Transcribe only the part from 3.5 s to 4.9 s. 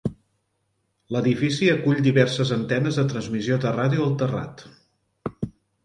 de ràdio al terrat.